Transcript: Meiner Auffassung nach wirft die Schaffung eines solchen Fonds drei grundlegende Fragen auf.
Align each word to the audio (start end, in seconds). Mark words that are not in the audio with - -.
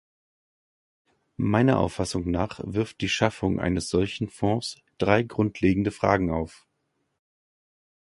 Meiner 1.37 1.77
Auffassung 1.79 2.31
nach 2.31 2.59
wirft 2.63 3.01
die 3.01 3.07
Schaffung 3.07 3.59
eines 3.59 3.87
solchen 3.89 4.29
Fonds 4.29 4.81
drei 4.97 5.21
grundlegende 5.21 5.91
Fragen 5.91 6.31
auf. 6.31 6.65